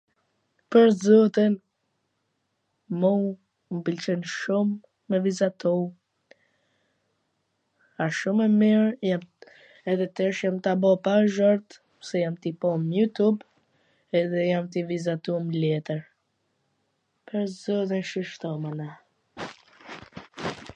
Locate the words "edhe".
9.93-10.07, 14.21-14.39